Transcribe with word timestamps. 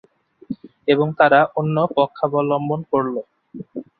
এবং 0.87 1.07
তারা 1.19 1.39
অন্য 1.59 1.75
পক্ষাবলম্বন 1.97 2.79
করলো। 2.91 3.21